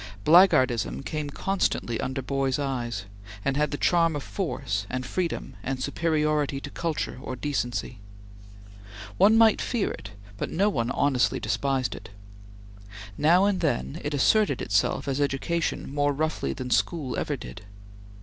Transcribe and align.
Blackguardism 0.25 1.05
came 1.05 1.29
constantly 1.29 1.99
under 2.01 2.23
boys' 2.23 2.57
eyes, 2.57 3.05
and 3.45 3.55
had 3.55 3.69
the 3.69 3.77
charm 3.77 4.15
of 4.15 4.23
force 4.23 4.87
and 4.89 5.05
freedom 5.05 5.53
and 5.61 5.79
superiority 5.83 6.59
to 6.59 6.71
culture 6.71 7.19
or 7.21 7.35
decency. 7.35 7.99
One 9.17 9.37
might 9.37 9.61
fear 9.61 9.91
it, 9.91 10.13
but 10.37 10.49
no 10.49 10.69
one 10.69 10.89
honestly 10.89 11.39
despised 11.39 11.93
it. 11.93 12.09
Now 13.15 13.45
and 13.45 13.59
then 13.59 14.01
it 14.03 14.15
asserted 14.15 14.59
itself 14.59 15.07
as 15.07 15.21
education 15.21 15.87
more 15.93 16.13
roughly 16.13 16.51
than 16.53 16.71
school 16.71 17.15
ever 17.15 17.37
did. 17.37 17.63